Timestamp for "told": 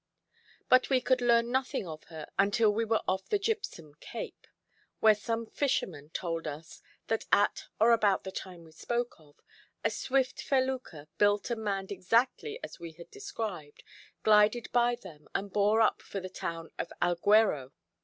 6.09-6.47